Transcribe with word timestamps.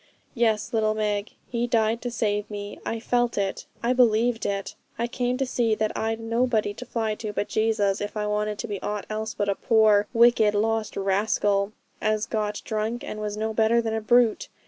Yes, 0.33 0.73
little 0.73 0.95
Meg, 0.95 1.29
He 1.47 1.67
died 1.67 2.01
to 2.01 2.09
save 2.09 2.49
me. 2.49 2.79
I 2.83 2.99
felt 2.99 3.37
it. 3.37 3.67
I 3.83 3.93
believed 3.93 4.47
it. 4.47 4.73
I 4.97 5.05
came 5.05 5.37
to 5.37 5.45
see 5.45 5.75
that 5.75 5.95
I'd 5.95 6.19
nobody 6.19 6.73
to 6.73 6.87
fly 6.87 7.13
to 7.13 7.31
but 7.31 7.47
Jesus 7.47 8.01
if 8.01 8.17
I 8.17 8.25
wanted 8.25 8.57
to 8.57 8.67
be 8.67 8.81
aught 8.81 9.05
else 9.11 9.35
but 9.35 9.47
a 9.47 9.53
poor, 9.53 10.07
wicked, 10.11 10.55
lost 10.55 10.97
rascal, 10.97 11.71
as 12.01 12.25
got 12.25 12.63
drunk, 12.65 13.03
and 13.03 13.21
was 13.21 13.37
no 13.37 13.53
better 13.53 13.79
than 13.79 13.93
a 13.93 14.01
brute. 14.01 14.49